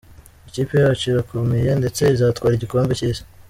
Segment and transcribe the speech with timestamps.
[0.49, 3.23] ikipe yacu irakomeye ndetse izatwara igikombe cyisi.